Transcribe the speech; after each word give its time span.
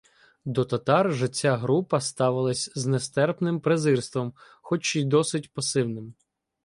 До 0.45 0.65
татар 0.65 1.11
же 1.13 1.27
ця 1.27 1.57
група 1.57 1.99
ставилась 2.01 2.71
з 2.75 2.85
нестерпним 2.85 3.61
презирством, 3.61 4.33
хоч 4.61 4.95
й 4.95 5.03
досить 5.05 5.53
пасивним. 5.53 6.13